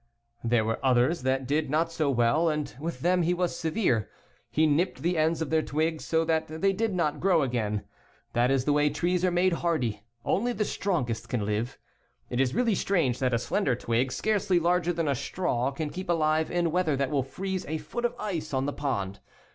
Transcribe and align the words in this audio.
There 0.43 0.65
were 0.65 0.83
others 0.83 1.21
that 1.21 1.45
did 1.47 1.69
not 1.69 1.89
do 1.89 1.93
so 1.93 2.09
well 2.09 2.49
and 2.49 2.73
with 2.79 3.01
them 3.01 3.21
he 3.21 3.35
was 3.35 3.55
severe. 3.55 4.09
He 4.49 4.65
nipped 4.65 5.03
the 5.03 5.15
ends 5.15 5.43
of 5.43 5.51
their 5.51 5.61
twigs 5.61 6.03
so 6.05 6.25
that 6.25 6.47
they 6.47 6.73
did 6.73 6.95
not 6.95 7.19
grow 7.19 7.43
again. 7.43 7.83
That 8.33 8.49
is 8.49 8.65
the 8.65 8.73
way 8.73 8.89
trees 8.89 9.23
are 9.23 9.29
made 9.29 9.53
hardy. 9.53 10.01
Only 10.25 10.53
the 10.53 10.65
strongest 10.65 11.29
can 11.29 11.45
live. 11.45 11.77
It 12.31 12.41
is 12.41 12.55
really 12.55 12.71
very 12.73 12.77
strange 12.77 13.19
that 13.19 13.31
a 13.31 13.37
slender 13.37 13.75
twig, 13.75 14.11
scarcely 14.11 14.59
larger 14.59 14.91
than 14.91 15.07
a 15.07 15.13
straw, 15.13 15.69
can 15.69 15.91
keep 15.91 16.09
alive 16.09 16.49
in 16.49 16.71
weather 16.71 16.95
that 16.97 17.11
will 17.11 17.21
freeze 17.21 17.63
a 17.67 17.77
foot 17.77 18.03
of 18.03 18.15
ice 18.17 18.55
on 18.55 18.65
the 18.65 18.73
pond. 18.73 19.19